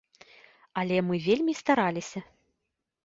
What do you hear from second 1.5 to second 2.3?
стараліся.